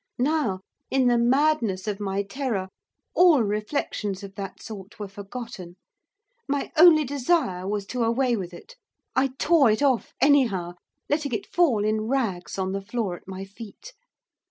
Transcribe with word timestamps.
Now, 0.17 0.61
in 0.89 1.05
the 1.05 1.17
madness 1.19 1.87
of 1.87 1.99
my 1.99 2.23
terror, 2.23 2.69
all 3.13 3.43
reflections 3.43 4.23
of 4.23 4.33
that 4.33 4.59
sort 4.59 4.97
were 4.97 5.07
forgotten. 5.07 5.75
My 6.49 6.71
only 6.75 7.03
desire 7.05 7.67
was 7.67 7.85
to 7.93 8.03
away 8.03 8.35
with 8.35 8.51
it. 8.51 8.77
I 9.15 9.27
tore 9.37 9.69
it 9.69 9.83
off 9.83 10.15
anyhow, 10.19 10.73
letting 11.07 11.33
it 11.33 11.45
fall 11.53 11.85
in 11.85 12.07
rags 12.07 12.57
on 12.57 12.71
the 12.71 12.81
floor 12.81 13.15
at 13.15 13.27
my 13.27 13.45
feet. 13.45 13.93